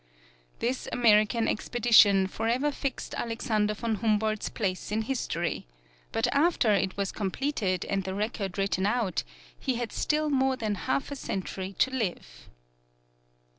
[0.57, 5.67] This American Expedition forever fixed Alexander von Humboldt's place in history,
[6.11, 9.23] but after it was completed and the record written out,
[9.59, 12.49] he had still more than half a century to live.